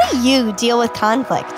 [0.00, 1.52] How do you deal with conflict?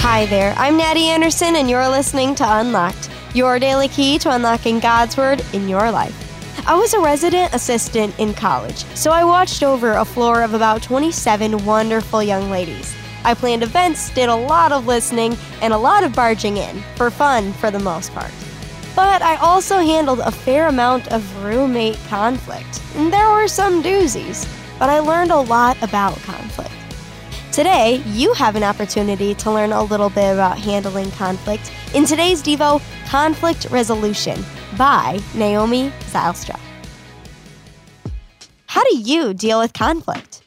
[0.00, 4.78] Hi there, I'm Natty Anderson, and you're listening to Unlocked, your daily key to unlocking
[4.78, 6.14] God's Word in your life.
[6.68, 10.82] I was a resident assistant in college, so I watched over a floor of about
[10.82, 12.94] 27 wonderful young ladies.
[13.24, 17.10] I planned events, did a lot of listening, and a lot of barging in, for
[17.10, 18.30] fun for the most part.
[18.94, 24.48] But I also handled a fair amount of roommate conflict, and there were some doozies,
[24.78, 26.70] but I learned a lot about conflict.
[27.50, 32.42] Today, you have an opportunity to learn a little bit about handling conflict in today's
[32.42, 34.44] Devo Conflict Resolution
[34.76, 36.58] by Naomi Zylstra.
[38.66, 40.42] How do you deal with conflict?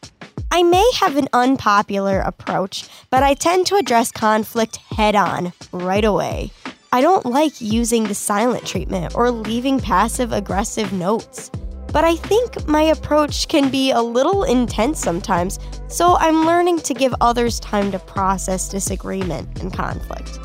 [0.51, 6.03] I may have an unpopular approach, but I tend to address conflict head on, right
[6.03, 6.51] away.
[6.93, 11.51] I don't like using the silent treatment or leaving passive aggressive notes.
[11.91, 16.93] But I think my approach can be a little intense sometimes, so I'm learning to
[16.93, 20.39] give others time to process disagreement and conflict.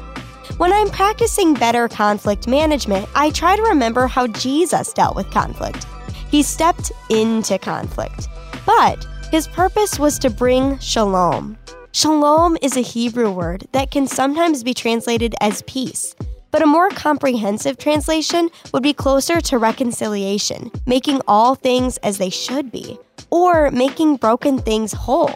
[0.59, 5.87] When I'm practicing better conflict management, I try to remember how Jesus dealt with conflict.
[6.29, 8.29] He stepped into conflict,
[8.67, 11.57] but his purpose was to bring shalom.
[11.93, 16.15] Shalom is a Hebrew word that can sometimes be translated as peace,
[16.53, 22.31] but a more comprehensive translation would be closer to reconciliation, making all things as they
[22.31, 22.97] should be,
[23.31, 25.34] or making broken things whole.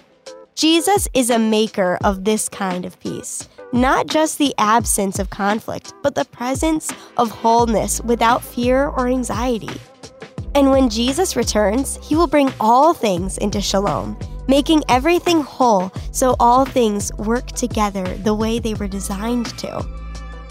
[0.55, 5.92] Jesus is a maker of this kind of peace, not just the absence of conflict,
[6.03, 9.81] but the presence of wholeness without fear or anxiety.
[10.55, 14.17] And when Jesus returns, he will bring all things into shalom,
[14.48, 20.06] making everything whole so all things work together the way they were designed to.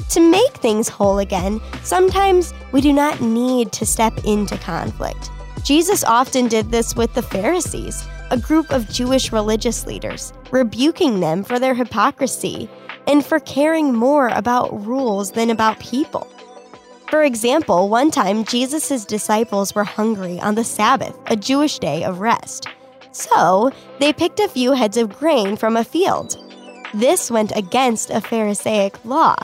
[0.10, 5.30] To make things whole again, sometimes we do not need to step into conflict.
[5.64, 11.44] Jesus often did this with the Pharisees, a group of Jewish religious leaders, rebuking them
[11.44, 12.70] for their hypocrisy
[13.08, 16.28] and for caring more about rules than about people.
[17.10, 22.20] For example, one time Jesus' disciples were hungry on the Sabbath, a Jewish day of
[22.20, 22.68] rest.
[23.12, 26.38] So, they picked a few heads of grain from a field.
[26.94, 29.36] This went against a Pharisaic law,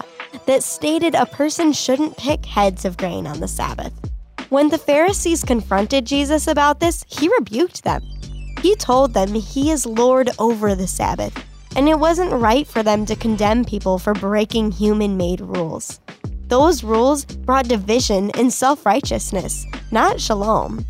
[0.46, 3.94] that stated a person shouldn't pick heads of grain on the Sabbath.
[4.50, 8.02] When the Pharisees confronted Jesus about this, he rebuked them.
[8.62, 11.34] He told them he is Lord over the Sabbath,
[11.76, 16.00] and it wasn't right for them to condemn people for breaking human made rules.
[16.48, 20.86] Those rules brought division and self righteousness, not shalom.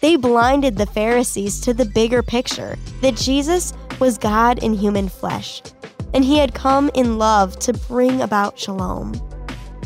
[0.00, 5.62] They blinded the Pharisees to the bigger picture that Jesus was God in human flesh
[6.14, 9.14] and he had come in love to bring about shalom.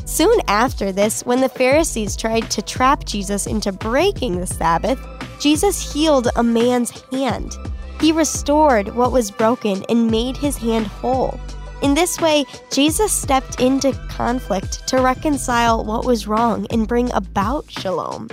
[0.04, 5.00] Soon after this, when the Pharisees tried to trap Jesus into breaking the Sabbath,
[5.40, 7.56] Jesus healed a man's hand.
[8.00, 11.38] He restored what was broken and made his hand whole.
[11.82, 17.70] In this way, Jesus stepped into conflict to reconcile what was wrong and bring about
[17.70, 18.28] shalom.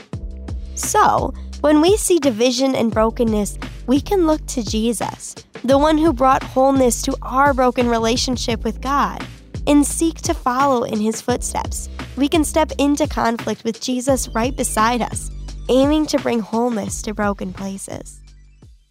[0.76, 6.12] So, when we see division and brokenness, we can look to Jesus, the one who
[6.12, 9.24] brought wholeness to our broken relationship with God,
[9.68, 11.88] and seek to follow in his footsteps.
[12.18, 15.30] We can step into conflict with Jesus right beside us,
[15.70, 18.20] aiming to bring wholeness to broken places.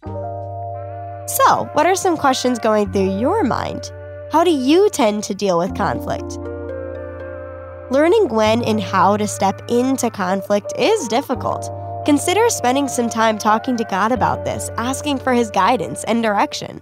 [0.05, 3.91] So, what are some questions going through your mind?
[4.31, 6.37] How do you tend to deal with conflict?
[7.91, 11.69] Learning when and how to step into conflict is difficult.
[12.05, 16.81] Consider spending some time talking to God about this, asking for His guidance and direction.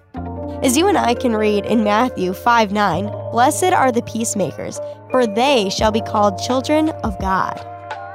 [0.64, 4.80] As you and I can read in Matthew 5 9, Blessed are the peacemakers,
[5.12, 7.58] for they shall be called children of God.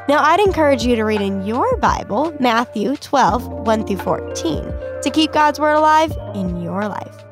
[0.08, 4.62] Now, I'd encourage you to read in your Bible Matthew 12 1 through 14
[5.02, 7.22] to keep God's Word alive in your life.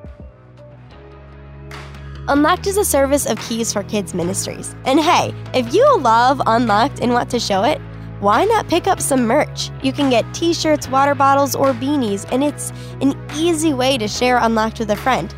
[2.28, 4.76] Unlocked is a service of Keys for Kids Ministries.
[4.84, 7.80] And hey, if you love Unlocked and want to show it,
[8.22, 9.70] why not pick up some merch?
[9.82, 12.70] You can get t shirts, water bottles, or beanies, and it's
[13.00, 15.34] an easy way to share Unlocked with a friend.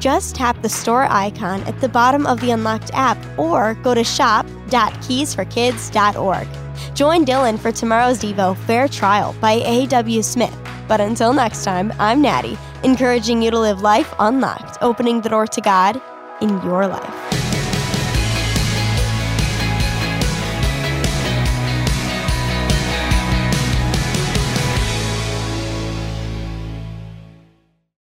[0.00, 4.02] Just tap the store icon at the bottom of the Unlocked app or go to
[4.02, 6.48] shop.keysforkids.org.
[6.96, 10.22] Join Dylan for tomorrow's Devo Fair Trial by A.W.
[10.22, 10.58] Smith.
[10.88, 15.46] But until next time, I'm Natty, encouraging you to live life unlocked, opening the door
[15.46, 16.02] to God
[16.40, 17.23] in your life.